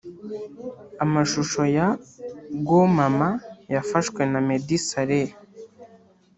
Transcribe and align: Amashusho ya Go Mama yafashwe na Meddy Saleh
Amashusho 1.03 1.61
ya 1.75 1.87
Go 2.65 2.81
Mama 2.97 3.29
yafashwe 3.73 4.21
na 4.31 4.39
Meddy 4.47 4.77
Saleh 4.87 5.31